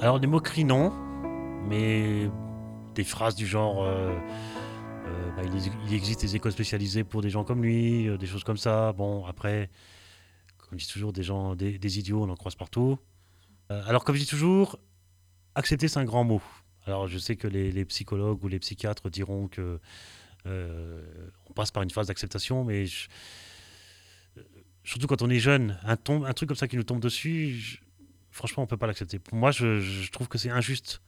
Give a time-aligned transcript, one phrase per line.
[0.00, 0.90] Alors des moqueries non,
[1.68, 2.28] mais
[2.94, 4.18] des phrases du genre euh,
[5.06, 5.42] euh, bah,
[5.88, 8.92] il, existe des écoles spécialisées pour des gens comme lui, euh, des choses comme ça.
[8.92, 9.70] Bon après,
[10.58, 12.98] comme je dis toujours, des gens, des, idiots, on en croise partout.
[13.68, 14.78] Alors comme je dis toujours,
[15.54, 16.42] accepter c'est un grand mot.
[16.84, 19.80] Alors je sais que les, psychologues ou les psychiatres diront que
[20.44, 22.86] on passe par une phase d'acceptation, mais
[24.84, 27.80] surtout quand on est jeune, un, un truc comme ça qui nous tombe dessus,
[28.32, 29.18] franchement on peut pas l'accepter.
[29.18, 31.00] Pour moi, je, trouve que c'est injuste.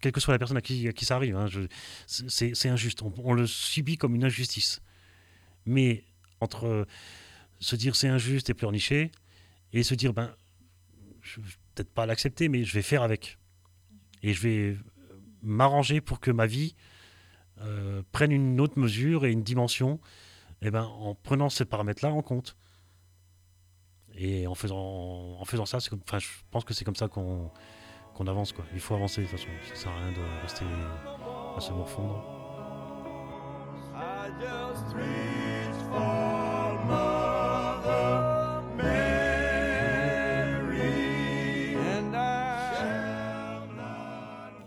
[0.00, 1.46] Quelle que soit la personne à qui, ça arrive, hein,
[2.06, 3.02] c'est injuste.
[3.02, 4.82] On, le subit comme une injustice.
[5.64, 6.04] Mais
[6.40, 6.86] entre
[7.60, 9.12] se dire c'est injuste et pleurnicher,
[9.72, 10.34] et se dire ben
[11.20, 13.38] je vais peut-être pas l'accepter, mais je vais faire avec.
[14.22, 14.76] Et je vais
[15.42, 16.74] m'arranger pour que ma vie
[17.60, 20.00] euh, prenne une autre mesure et une dimension
[20.62, 22.56] eh ben, en prenant ces paramètres-là en compte.
[24.16, 25.88] Et en faisant, en faisant ça, je
[26.50, 27.50] pense que c'est comme ça qu'on
[28.26, 28.52] avance.
[28.52, 28.64] Quoi.
[28.74, 29.50] Il faut avancer de toute façon.
[29.68, 30.64] Ça sert à rien de rester
[31.56, 32.22] à se morfondre.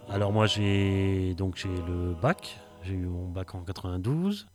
[0.10, 4.48] Alors moi j'ai donc j'ai le bac, j'ai eu mon bac en 92.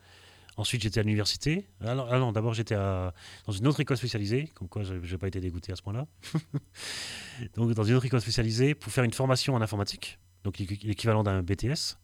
[0.56, 1.66] Ensuite j'étais à l'université.
[1.80, 3.12] Ah non, d'abord j'étais dans
[3.52, 6.06] une autre école spécialisée, comme quoi je n'ai pas été dégoûté à ce point-là.
[7.54, 11.22] donc dans une autre école spécialisée pour faire une formation en informatique, donc l'équ- l'équivalent
[11.22, 11.96] d'un BTS.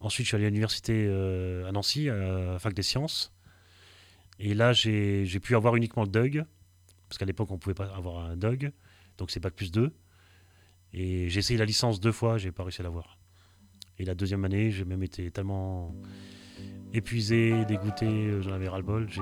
[0.00, 3.32] Ensuite je suis allé à l'université euh, à Nancy, à la fac des sciences.
[4.38, 6.44] Et là j'ai j'ai pu avoir uniquement le DUG,
[7.08, 8.72] parce qu'à l'époque on ne pouvait pas avoir un DUG,
[9.18, 9.92] donc c'est bac plus 2.
[10.92, 13.18] Et j'ai essayé la licence deux fois, j'ai pas réussi à l'avoir.
[13.98, 15.94] Et la deuxième année, j'ai même été tellement
[16.94, 19.06] épuisé, dégoûté, euh, j'en avais ras-le-bol.
[19.10, 19.20] J'ai,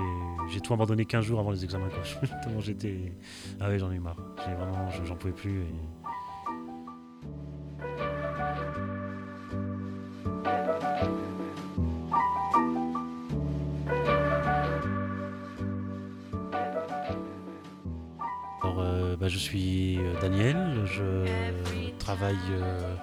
[0.51, 1.89] j'ai tout abandonné 15 jours avant les examens.
[2.43, 3.11] tellement j'étais.
[3.59, 4.17] Ah ouais, j'en ai eu marre.
[4.45, 5.61] J'ai vraiment, je- j'en pouvais plus.
[5.61, 5.65] et-
[18.61, 22.95] Alors, euh, bah, je suis euh, Daniel, je travaille euh,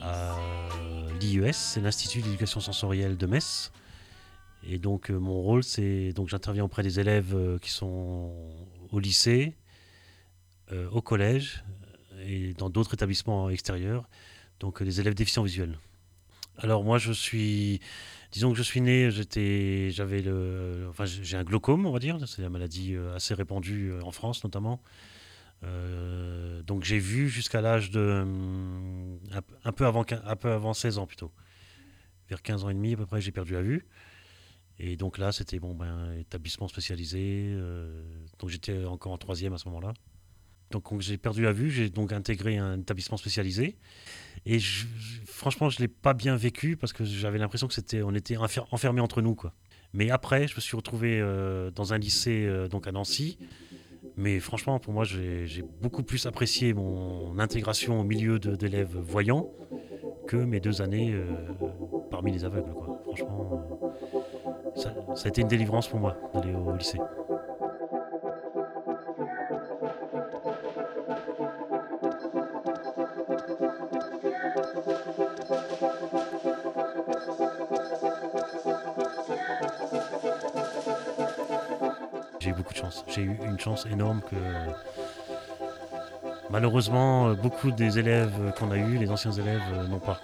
[0.00, 0.34] à
[1.52, 3.72] c'est l'Institut d'éducation sensorielle de Metz.
[4.66, 8.32] Et donc euh, mon rôle, c'est donc j'interviens auprès des élèves euh, qui sont
[8.90, 9.54] au lycée,
[10.72, 11.64] euh, au collège
[12.26, 14.08] et dans d'autres établissements extérieurs,
[14.60, 15.78] donc les élèves déficients visuels.
[16.58, 17.80] Alors moi, je suis,
[18.30, 22.16] disons que je suis né, j'étais, j'avais le, enfin j'ai un glaucome, on va dire,
[22.26, 24.80] c'est la maladie assez répandue en France notamment.
[25.62, 29.18] Euh, donc j'ai vu jusqu'à l'âge de hum,
[29.64, 31.32] un, peu avant, un peu avant 16 ans plutôt.
[32.28, 33.86] Vers 15 ans et demi à peu près, j'ai perdu la vue.
[34.78, 37.52] Et donc là, c'était bon, ben, établissement spécialisé.
[37.54, 38.02] euh,
[38.38, 39.94] donc j'étais encore en troisième à ce moment-là.
[40.70, 43.76] Donc j'ai perdu la vue, j'ai donc intégré un établissement spécialisé.
[44.46, 44.58] Et
[45.26, 49.00] franchement, je l'ai pas bien vécu parce que j'avais l'impression que c'était, était enfer- enfermés
[49.00, 49.54] entre nous, quoi.
[49.92, 53.38] Mais après, je me suis retrouvé euh, dans un lycée donc à Nancy.
[54.16, 59.50] Mais franchement, pour moi, j'ai beaucoup plus apprécié mon intégration au milieu d'élèves voyants
[60.26, 61.26] que mes deux années euh,
[62.10, 62.72] parmi les aveugles.
[62.72, 63.00] Quoi.
[63.02, 66.98] Franchement, euh, ça a été une délivrance pour moi d'aller au lycée.
[82.44, 83.06] J'ai eu beaucoup de chance.
[83.08, 84.36] J'ai eu une chance énorme que
[86.50, 90.20] malheureusement beaucoup des élèves qu'on a eus, les anciens élèves, euh, n'ont pas.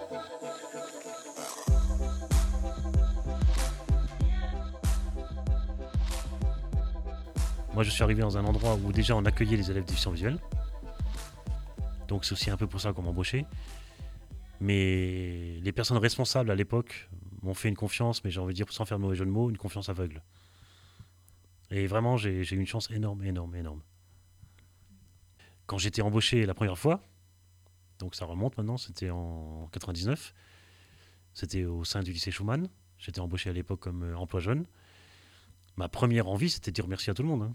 [7.73, 10.37] Moi, je suis arrivé dans un endroit où déjà on accueillait les élèves déficients visuels.
[12.07, 13.47] Donc c'est aussi un peu pour ça qu'on m'a embauché.
[14.59, 17.09] Mais les personnes responsables à l'époque
[17.41, 19.31] m'ont fait une confiance, mais j'ai envie de dire, sans faire de mauvais jeu de
[19.31, 20.21] mots, une confiance aveugle.
[21.71, 23.81] Et vraiment, j'ai eu une chance énorme, énorme, énorme.
[25.65, 27.01] Quand j'étais embauché la première fois,
[27.97, 30.33] donc ça remonte maintenant, c'était en 99,
[31.33, 32.67] c'était au sein du lycée Schumann.
[32.97, 34.65] J'étais embauché à l'époque comme euh, emploi jeune.
[35.77, 37.43] Ma première envie, c'était de dire merci à tout le monde.
[37.43, 37.53] hein.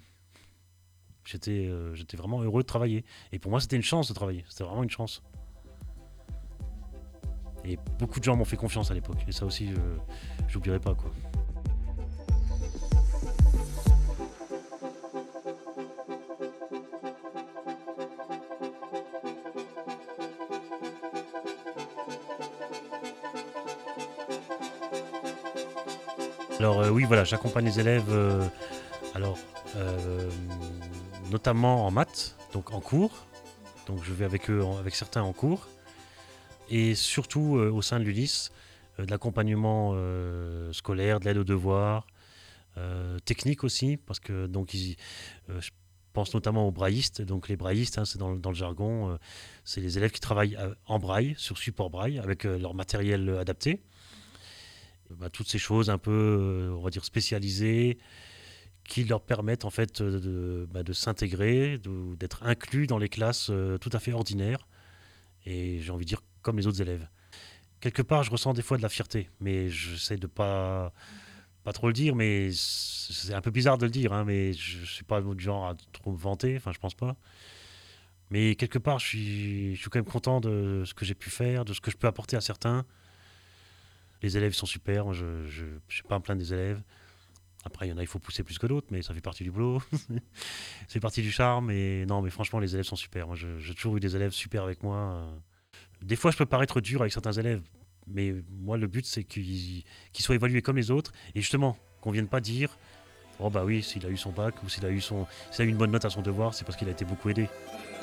[1.24, 3.04] J'étais euh, j'étais vraiment heureux de travailler.
[3.32, 4.44] Et pour moi, c'était une chance de travailler.
[4.48, 5.22] C'était vraiment une chance.
[7.64, 9.18] Et beaucoup de gens m'ont fait confiance à l'époque.
[9.28, 9.76] Et ça aussi, je
[10.48, 10.96] j'oublierai pas.
[26.58, 28.46] Alors euh, oui, voilà, j'accompagne les élèves, euh,
[29.14, 29.38] alors
[29.76, 30.30] euh,
[31.30, 33.26] notamment en maths, donc en cours,
[33.86, 35.68] Donc je vais avec eux, avec certains en cours.
[36.68, 38.50] Et surtout au sein de l'ULIS,
[38.98, 39.94] de l'accompagnement
[40.72, 42.06] scolaire, de l'aide aux devoirs,
[43.24, 44.96] technique aussi, parce que donc ils-
[45.60, 45.70] je
[46.12, 47.22] pense notamment aux braillistes.
[47.22, 49.16] Donc les braillistes, hein, c'est dans, le- jargon,
[49.64, 53.80] c'est les élèves qui travaillent en braille, sur support braille, avec leur matériel adapté.
[55.10, 57.98] Bah, toutes ces choses un peu, euh, on va dire, spécialisées,
[58.84, 61.80] qui leur permettent en fait euh, de, bah, de s'intégrer,
[62.18, 64.66] d'être inclus dans les classes euh, tout à fait ordinaires,
[65.44, 67.08] et j'ai envie de dire comme les autres élèves.
[67.80, 70.92] Quelque part, je ressens des fois de la fierté, mais j'essaie de pas
[71.64, 74.84] pas trop le dire, mais c'est un peu bizarre de le dire, hein, mais je
[74.84, 77.16] suis pas du genre à trop me vanter, enfin je pense pas.
[78.30, 81.30] Mais quelque part, je suis, je suis quand même content de ce que j'ai pu
[81.30, 82.84] faire, de ce que je peux apporter à certains.
[84.22, 86.82] Les élèves sont super, je ne sais pas me plaindre des élèves.
[87.64, 89.42] Après, il y en a, il faut pousser plus que d'autres, mais ça fait partie
[89.42, 89.82] du boulot.
[90.88, 91.70] c'est partie du charme.
[91.72, 93.34] Et non, mais franchement, les élèves sont super.
[93.34, 94.96] J'ai toujours eu des élèves super avec moi.
[94.96, 95.36] euh.
[96.02, 97.62] Des fois, je peux paraître dur avec certains élèves,
[98.06, 99.82] mais moi, le but, c'est qu'ils
[100.18, 101.12] soient évalués comme les autres.
[101.34, 102.78] Et justement, qu'on vienne pas dire
[103.38, 105.00] Oh, bah oui, s'il a eu son bac ou s'il a, eu
[105.58, 107.48] une bonne note à son devoir, c'est parce qu'il a été beaucoup aidé.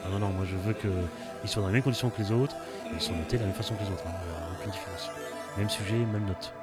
[0.04, 2.56] Ah non, non, moi, je veux qu'ils soient dans les mêmes conditions que les autres.
[2.94, 4.06] Ils sont notés de la même façon que les autres.
[4.06, 4.12] hein.
[4.26, 5.10] Il n'y a aucune différence.
[5.58, 6.54] Même sujet, même note.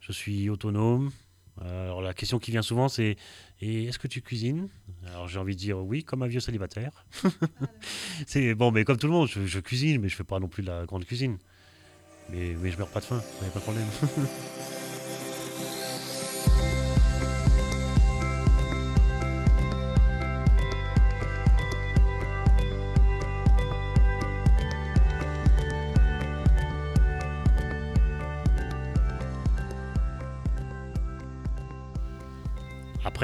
[0.00, 1.10] Je suis autonome.
[1.60, 3.16] Alors la question qui vient souvent c'est
[3.60, 4.68] est-ce que tu cuisines?
[5.06, 7.04] Alors j'ai envie de dire oui comme un vieux célibataire.
[8.26, 10.62] c'est bon mais comme tout le monde je, cuisine mais je fais pas non plus
[10.62, 11.38] de la grande cuisine.
[12.30, 13.86] Mais, mais je meurs pas de faim, a pas de problème.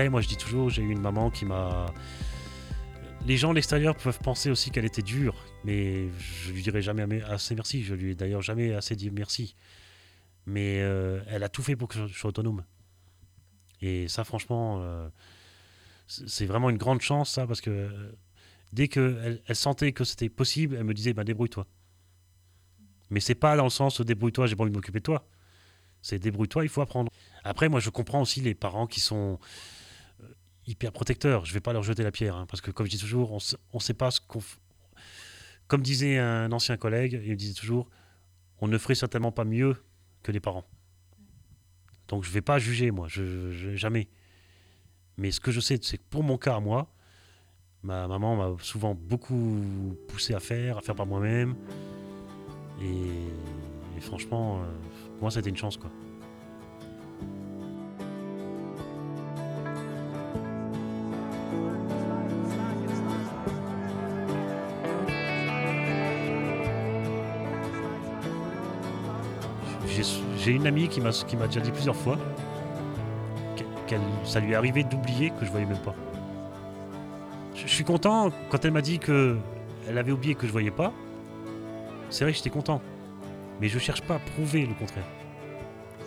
[0.09, 1.87] Moi je dis toujours j'ai eu une maman qui m'a
[3.27, 7.23] les gens de l'extérieur peuvent penser aussi qu'elle était dure, mais je lui dirai jamais
[7.23, 7.83] assez merci.
[7.83, 9.57] Je lui ai d'ailleurs jamais assez dit merci.
[10.47, 12.65] Mais euh, elle a tout fait pour que je, sois autonome.
[13.83, 15.09] Et ça, franchement, euh,
[16.07, 18.13] c'est vraiment une grande chance, ça, parce que euh,
[18.73, 21.67] dès qu'elle elle sentait que c'était possible, elle me disait bah, débrouille-toi.
[23.11, 25.29] Mais c'est pas dans le sens débrouille-toi, j'ai pas envie de m'occuper de toi.
[26.01, 27.13] C'est débrouille-toi, il faut apprendre.
[27.45, 29.39] Après, moi, je comprends aussi les parents qui sont
[30.67, 31.45] hyper protecteurs.
[31.47, 33.39] Je vais pas leur jeter la pierre, hein, parce que comme je dis toujours, on
[33.73, 34.41] on sait pas ce qu'on.
[34.41, 34.59] f-
[35.69, 37.89] Comme disait un ancien collègue, il me disait toujours,
[38.61, 39.77] on ne ferait certainement pas mieux
[40.23, 40.65] que les parents.
[42.09, 44.09] Donc je vais pas juger, moi, je, jamais.
[45.17, 46.93] Mais ce que je sais, c'est que pour mon cas moi,
[47.83, 51.55] ma maman m'a souvent beaucoup poussé à faire, à faire par moi-même.
[52.83, 54.67] Et, et franchement, euh,
[55.21, 55.91] moi, c'était une chance, quoi.
[70.51, 72.19] J'ai une amie qui m'a déjà dit plusieurs fois
[73.87, 75.95] qu'elle- ça lui est arrivé d'oublier que je voyais même pas.
[77.55, 79.39] Je, suis content quand elle m'a dit que
[79.87, 80.93] elle avait oublié que je voyais pas.
[82.09, 82.83] C'est vrai j'étais content,
[83.61, 85.05] mais je cherche pas à prouver le contraire.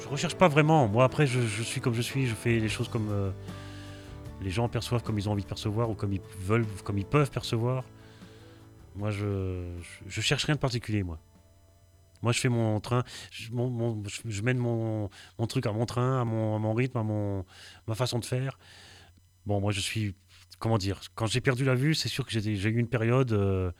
[0.02, 0.90] Je recherche pas vraiment.
[0.90, 3.32] Moi après je, je suis comme je suis, je fais les choses comme euh,
[4.42, 7.06] les gens perçoivent comme ils ont envie de percevoir ou comme ils veulent, comme ils
[7.06, 7.86] peuvent percevoir.
[8.98, 11.18] Moi je, je, je cherche rien de particulier moi.
[12.24, 13.52] Moi, je fais mon train, je,
[14.42, 15.10] mène mon,
[15.50, 17.46] truc à mon train, à mon, rythme, à mon,
[17.86, 18.58] ma façon de faire.
[19.46, 20.16] Bon, moi, je suis.
[20.58, 23.34] Comment dire Quand j'ai perdu la vue, c'est sûr que j'ai eu une période.
[23.34, 23.72] euh,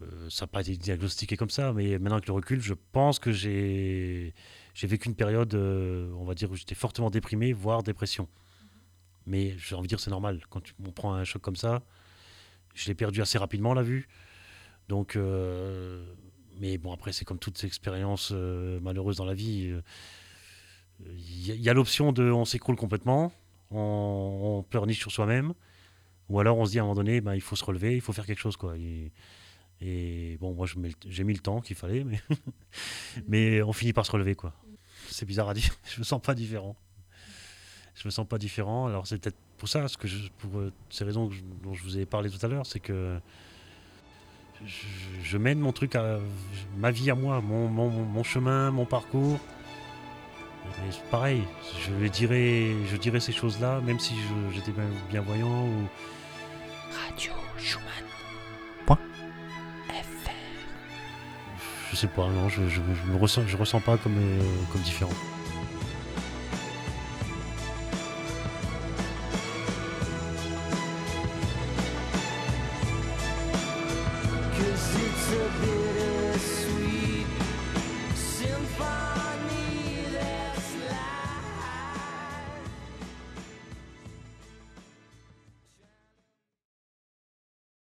[0.00, 3.18] euh, ça n'a pas été diagnostiqué comme ça, mais maintenant avec le recul, je pense
[3.18, 4.32] que j'ai
[4.74, 8.26] vécu une période, euh, on va dire, où j'étais fortement déprimé, voire dépression.
[9.26, 10.40] Mais j'ai envie de dire, c'est normal.
[10.48, 11.82] Quand on prend un choc comme ça,
[12.74, 14.08] je l'ai perdu assez rapidement, la vue.
[14.88, 15.18] Donc.
[16.60, 19.68] Mais bon, après, c'est comme toute expérience euh, malheureuse dans la vie.
[19.70, 19.80] euh,
[21.16, 23.32] Il y a, l'option de on s'écroule complètement,
[23.70, 25.54] on, on pleurniche sur soi-même,
[26.28, 28.00] ou alors on se dit à un moment donné, ben, il faut se relever, il
[28.00, 28.56] faut faire quelque chose.
[28.56, 28.76] Quoi.
[29.80, 30.66] Et, bon, moi,
[31.08, 32.06] j'ai mis le temps qu'il fallait,
[33.28, 34.34] mais, on finit par se relever.
[34.34, 34.54] quoi.
[35.08, 36.76] C'est bizarre à dire, je me sens pas différent.
[37.94, 38.86] Je me sens pas différent.
[38.86, 41.30] Alors, c'est peut-être pour ça, ce que pour euh, ces raisons
[41.62, 43.20] dont je vous ai parlé tout à l'heure, c'est que
[44.66, 44.86] je,
[45.22, 46.18] je mène mon truc à
[46.78, 49.38] ma vie à moi, mon, mon, mon chemin, mon parcours.
[50.86, 51.42] Et pareil,
[51.80, 54.14] je dirais, je dirais ces choses-là, même si
[54.54, 55.88] j'étais bien, bienvoyant ou
[56.92, 58.12] Radio Schumann.
[61.92, 64.40] je sais pas, non, je, je, je me ressens, je ressens pas comme, euh,
[64.72, 65.12] comme différent.